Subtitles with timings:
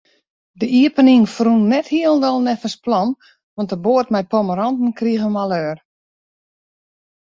[0.59, 3.09] De iepening ferrûn net hielendal neffens plan,
[3.55, 5.77] want de boat mei pommeranten krige maleur.